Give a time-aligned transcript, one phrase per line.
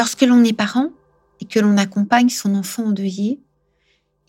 [0.00, 0.88] Lorsque l'on est parent
[1.42, 3.38] et que l'on accompagne son enfant endeuillé,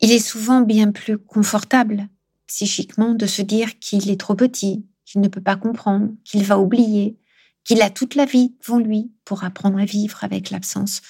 [0.01, 2.09] il est souvent bien plus confortable
[2.45, 6.59] psychiquement de se dire qu'il est trop petit, qu'il ne peut pas comprendre, qu'il va
[6.59, 7.17] oublier,
[7.63, 11.03] qu'il a toute la vie devant lui pour apprendre à vivre avec l'absence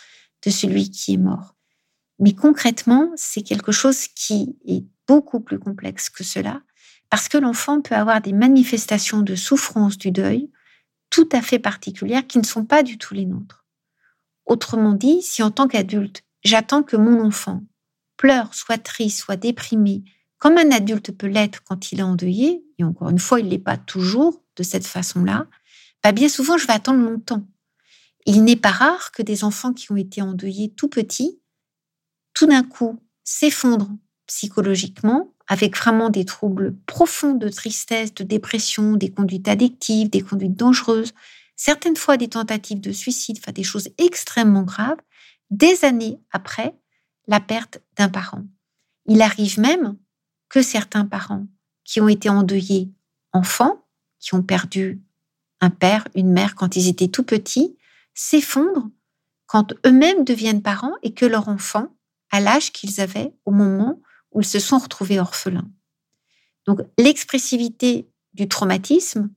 [0.46, 1.56] de celui qui est mort.
[2.20, 6.62] Mais concrètement, c'est quelque chose qui est beaucoup plus complexe que cela,
[7.10, 10.52] parce que l'enfant peut avoir des manifestations de souffrance du deuil
[11.10, 13.61] tout à fait particulières qui ne sont pas du tout les nôtres.
[14.52, 17.64] Autrement dit, si en tant qu'adulte, j'attends que mon enfant
[18.18, 20.04] pleure, soit triste, soit déprimé,
[20.40, 23.52] comme un adulte peut l'être quand il est endeuillé, et encore une fois, il ne
[23.52, 25.48] l'est pas toujours de cette façon-là,
[26.04, 27.48] bah bien souvent, je vais attendre longtemps.
[28.26, 31.40] Il n'est pas rare que des enfants qui ont été endeuillés tout petits,
[32.34, 39.12] tout d'un coup, s'effondrent psychologiquement, avec vraiment des troubles profonds de tristesse, de dépression, des
[39.12, 41.14] conduites addictives, des conduites dangereuses,
[41.64, 44.98] certaines fois des tentatives de suicide, des choses extrêmement graves,
[45.52, 46.76] des années après
[47.28, 48.44] la perte d'un parent.
[49.06, 49.96] Il arrive même
[50.50, 51.46] que certains parents
[51.84, 52.92] qui ont été endeuillés
[53.32, 53.86] enfants,
[54.20, 55.04] qui ont perdu
[55.60, 57.78] un père, une mère quand ils étaient tout petits,
[58.16, 58.90] s'effondrent
[59.46, 61.96] quand eux-mêmes deviennent parents et que leur enfant
[62.32, 64.02] à l'âge qu'ils avaient au moment
[64.32, 65.70] où ils se sont retrouvés orphelins.
[66.66, 69.30] Donc l'expressivité du traumatisme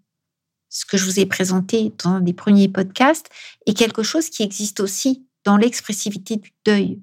[0.75, 3.31] ce que je vous ai présenté dans les premiers podcasts,
[3.65, 7.01] est quelque chose qui existe aussi dans l'expressivité du deuil.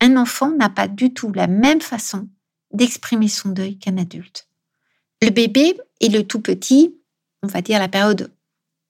[0.00, 2.28] Un enfant n'a pas du tout la même façon
[2.72, 4.48] d'exprimer son deuil qu'un adulte.
[5.22, 6.96] Le bébé et le tout petit,
[7.44, 8.32] on va dire la période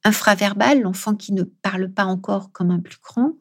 [0.02, 3.34] infraverbale, l'enfant qui ne parle pas encore comme un plus grand,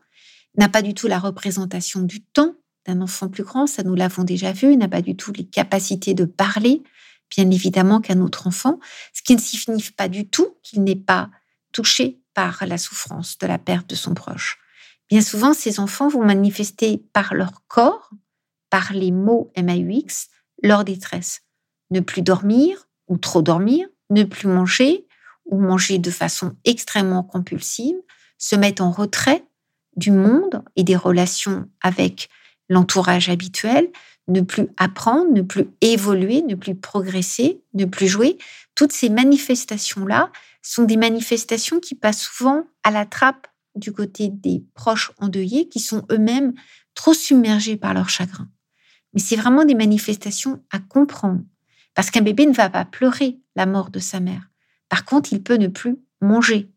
[0.58, 2.56] n'a pas du tout la représentation du temps
[2.86, 6.14] d'un enfant plus grand, ça nous l'avons déjà vu, n'a pas du tout les capacités
[6.14, 6.84] de parler,
[7.29, 8.79] bien évidemment qu'un autre enfant,
[9.13, 11.29] ce qui ne signifie pas du tout qu'il n'est pas
[11.72, 14.59] touché par la souffrance de la perte de son proche.
[15.09, 18.12] Bien souvent, ces enfants vont manifester par leur corps,
[18.69, 20.29] par les mots MAUX,
[20.62, 21.41] leur détresse.
[21.90, 25.07] Ne plus dormir ou trop dormir, ne plus manger
[25.46, 27.96] ou manger de façon extrêmement compulsive,
[28.38, 29.44] se mettre en retrait
[29.96, 32.29] du monde et des relations avec
[32.69, 33.91] l'entourage habituel,
[34.29, 38.38] ne plus apprendre, ne plus évoluer, ne plus progresser, ne plus jouer.
[38.75, 40.31] Toutes ces manifestations-là
[40.62, 45.79] sont des manifestations qui passent souvent à la trappe du côté des proches endeuillés qui
[45.79, 46.53] sont eux-mêmes
[46.95, 48.50] trop submergés par leur chagrin.
[49.13, 51.41] Mais c'est vraiment des manifestations à comprendre.
[51.96, 54.50] Parce qu'un bébé ne va pas pleurer la mort de sa mère.
[54.90, 56.72] Par contre, il peut ne plus manger.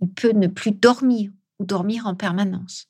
[0.00, 2.88] Il peut ne plus dormir ou dormir en permanence.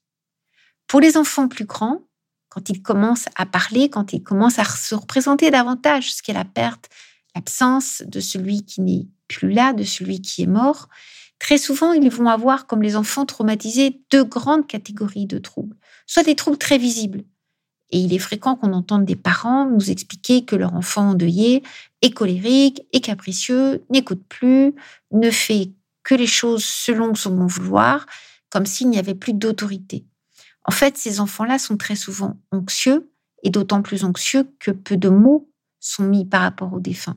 [0.86, 2.06] Pour les enfants plus grands,
[2.54, 6.44] quand il commence à parler, quand il commence à se représenter davantage ce qu'est la
[6.44, 6.88] perte,
[7.34, 10.88] l'absence de celui qui n'est plus là, de celui qui est mort,
[11.41, 15.76] très souvent, ils vont avoir, comme les enfants traumatisés, deux grandes catégories de troubles.
[16.06, 17.25] Soit des troubles très visibles.
[17.91, 21.64] Et il est fréquent qu'on entende des parents nous expliquer que leur enfant endeuillé
[22.03, 24.75] est colérique, est capricieux, n'écoute plus,
[25.10, 25.72] ne fait
[26.04, 28.06] que les choses selon son bon vouloir,
[28.48, 30.04] comme s'il n'y avait plus d'autorité.
[30.64, 33.10] En fait, ces enfants-là sont très souvent anxieux
[33.42, 37.16] et d'autant plus anxieux que peu de mots sont mis par rapport au défunt.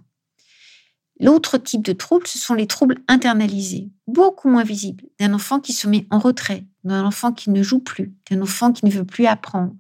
[1.20, 5.74] L'autre type de trouble, ce sont les troubles internalisés, beaucoup moins visibles, d'un enfant qui
[5.74, 9.06] se met en retrait, d'un enfant qui ne joue plus, d'un enfant qui ne veut
[9.06, 9.74] plus apprendre.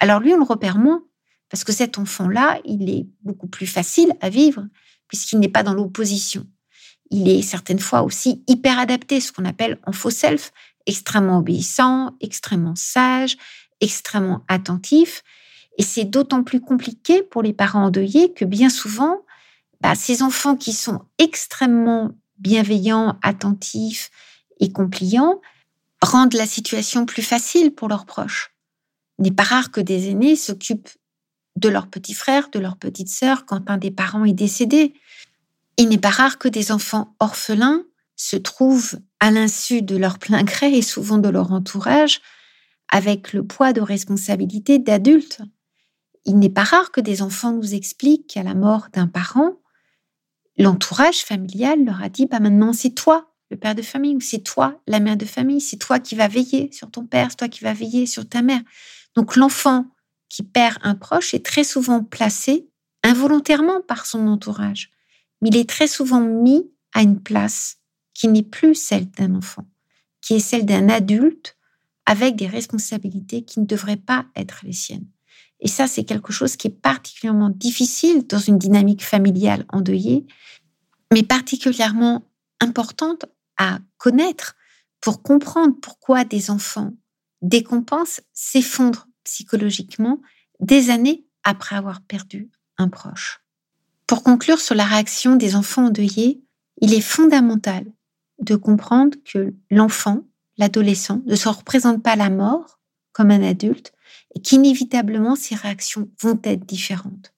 [0.00, 1.02] Alors lui, on le repère moins,
[1.48, 4.66] parce que cet enfant-là, il est beaucoup plus facile à vivre,
[5.08, 6.46] puisqu'il n'est pas dans l'opposition.
[7.10, 10.52] Il est certaines fois aussi hyper adapté, ce qu'on appelle en faux self,
[10.86, 13.36] extrêmement obéissant, extrêmement sage,
[13.80, 15.22] extrêmement attentif.
[15.78, 19.24] Et c'est d'autant plus compliqué pour les parents endeuillés que bien souvent,
[19.80, 24.10] bah, ces enfants qui sont extrêmement bienveillants, attentifs
[24.60, 25.40] et compliants
[26.02, 28.54] rendent la situation plus facile pour leurs proches.
[29.18, 30.90] Il n'est pas rare que des aînés s'occupent
[31.56, 34.94] de leurs petits frères, de leurs petites sœurs quand un des parents est décédé.
[35.76, 37.84] Il n'est pas rare que des enfants orphelins
[38.16, 42.20] se trouvent à l'insu de leur plein gré et souvent de leur entourage
[42.88, 45.40] avec le poids de responsabilité d'adultes.
[46.24, 49.60] Il n'est pas rare que des enfants nous expliquent qu'à la mort d'un parent,
[50.58, 54.42] l'entourage familial leur a dit bah maintenant c'est toi le père de famille, ou c'est
[54.42, 57.48] toi, la mère de famille, c'est toi qui vas veiller sur ton père, c'est toi
[57.48, 58.62] qui vas veiller sur ta mère.
[59.14, 59.84] Donc l'enfant
[60.30, 62.66] qui perd un proche est très souvent placé
[63.04, 64.90] involontairement par son entourage,
[65.42, 67.76] mais il est très souvent mis à une place
[68.14, 69.66] qui n'est plus celle d'un enfant,
[70.20, 71.56] qui est celle d'un adulte
[72.06, 75.06] avec des responsabilités qui ne devraient pas être les siennes.
[75.60, 80.26] Et ça, c'est quelque chose qui est particulièrement difficile dans une dynamique familiale endeuillée,
[81.12, 82.26] mais particulièrement
[82.60, 83.26] importante
[83.56, 84.56] à connaître
[85.00, 86.92] pour comprendre pourquoi des enfants
[87.42, 90.20] décompensent, s'effondrent psychologiquement
[90.60, 93.40] des années après avoir perdu un proche.
[94.06, 96.42] Pour conclure sur la réaction des enfants endeuillés,
[96.80, 97.84] il est fondamental
[98.42, 100.24] de comprendre que l'enfant,
[100.58, 102.80] l'adolescent, ne se représente pas la mort
[103.12, 103.92] comme un adulte
[104.34, 107.32] et qu'inévitablement ses réactions vont être différentes.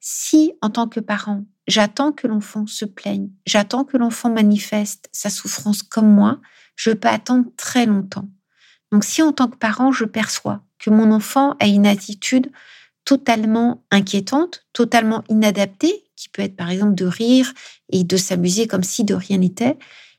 [0.00, 5.30] Si, en tant que parent, j'attends que l'enfant se plaigne, j'attends que l'enfant manifeste sa
[5.30, 6.40] souffrance comme moi,
[6.76, 8.28] je peux attendre très longtemps.
[8.92, 12.50] Donc si en tant que parent, je perçois que mon enfant a une attitude
[13.04, 17.52] totalement inquiétante, totalement inadaptée, qui peut être par exemple de rire
[17.90, 19.78] et de s'amuser comme si de rien n'était,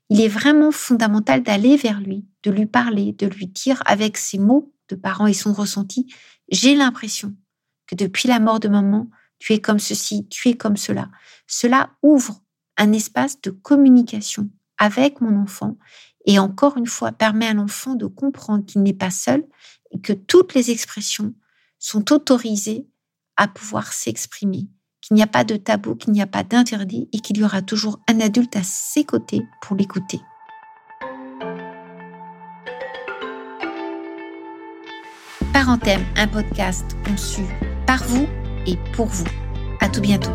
[0.10, 4.40] il est vraiment fondamental d'aller vers lui, de lui parler, de lui dire avec ses
[4.40, 6.14] mots de parents et son ressenti,
[6.50, 7.36] j'ai l'impression
[7.86, 11.10] que depuis la mort de maman, tu es comme ceci, tu es comme cela.
[11.48, 12.42] Cela ouvre
[12.78, 15.78] un espace de communication avec mon enfant
[16.26, 19.46] et encore une fois permet à l'enfant de comprendre qu'il n'est pas seul
[19.92, 21.34] et que toutes les expressions
[21.78, 22.88] sont autorisées
[23.38, 24.68] à pouvoir s'exprimer,
[25.01, 27.62] qu'il n'y a pas de tabou, qu'il n'y a pas d'interdit et qu'il y aura
[27.62, 30.22] toujours un adulte à ses côtés pour l'écouter.
[35.54, 37.42] Parenthème, un podcast conçu
[37.86, 38.28] par vous
[38.66, 39.25] et pour vous.
[39.81, 40.34] À tout bientôt.